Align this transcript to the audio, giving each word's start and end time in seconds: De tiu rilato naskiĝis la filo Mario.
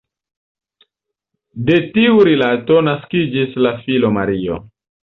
De 1.69 1.77
tiu 1.99 2.17
rilato 2.31 2.81
naskiĝis 2.89 3.57
la 3.69 3.79
filo 3.87 4.15
Mario. 4.19 4.65